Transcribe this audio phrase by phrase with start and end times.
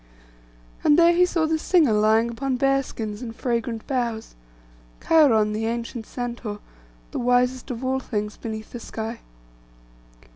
[0.83, 4.33] And there he saw the singer lying upon bear skins and fragrant boughs:
[5.05, 6.57] Cheiron, the ancient centaur,
[7.11, 9.19] the wisest of all things beneath the sky.